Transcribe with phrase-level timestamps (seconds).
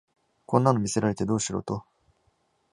[0.47, 1.85] こんなの見せられてどうしろと